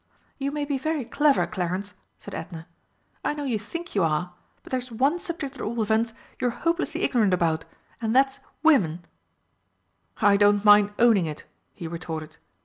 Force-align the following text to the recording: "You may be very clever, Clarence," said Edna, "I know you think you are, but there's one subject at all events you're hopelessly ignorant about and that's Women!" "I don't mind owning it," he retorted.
"You 0.39 0.51
may 0.51 0.65
be 0.65 0.79
very 0.79 1.05
clever, 1.05 1.45
Clarence," 1.45 1.93
said 2.17 2.33
Edna, 2.33 2.65
"I 3.23 3.35
know 3.35 3.43
you 3.43 3.59
think 3.59 3.93
you 3.93 4.01
are, 4.03 4.33
but 4.63 4.71
there's 4.71 4.91
one 4.91 5.19
subject 5.19 5.53
at 5.55 5.61
all 5.61 5.79
events 5.79 6.13
you're 6.39 6.49
hopelessly 6.49 7.03
ignorant 7.03 7.35
about 7.35 7.65
and 8.01 8.15
that's 8.15 8.39
Women!" 8.63 9.05
"I 10.17 10.37
don't 10.37 10.65
mind 10.65 10.91
owning 10.97 11.27
it," 11.27 11.45
he 11.75 11.87
retorted. 11.87 12.37